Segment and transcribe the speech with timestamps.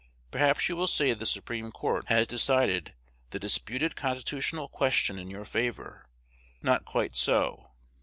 [0.31, 2.95] Perhaps you will say the Supreme Court has decided
[3.29, 6.07] the disputed constitutional question in your favor.
[6.63, 7.73] Not quite so.